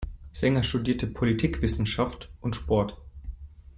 Sänger 0.33 0.63
studierte 0.63 1.05
Politikwissenschaft 1.05 2.31
und 2.39 2.55
Sport. 2.55 2.97